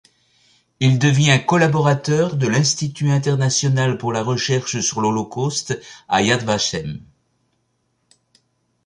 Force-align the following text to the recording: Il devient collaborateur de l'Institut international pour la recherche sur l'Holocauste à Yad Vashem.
Il 0.79 0.97
devient 0.97 1.39
collaborateur 1.47 2.35
de 2.35 2.47
l'Institut 2.47 3.11
international 3.11 3.99
pour 3.99 4.11
la 4.11 4.23
recherche 4.23 4.79
sur 4.79 4.99
l'Holocauste 4.99 5.79
à 6.07 6.23
Yad 6.23 6.41
Vashem. 6.41 7.03